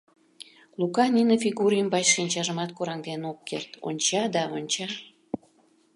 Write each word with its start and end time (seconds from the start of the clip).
Лука 0.79 1.05
нине 1.15 1.35
фигур 1.43 1.71
ӱмбач 1.81 2.05
шинчажымат 2.15 2.71
кораҥден 2.77 3.21
ок 3.31 3.39
керт, 3.49 3.69
онча 3.87 4.21
да 4.35 4.43
онча. 4.57 4.87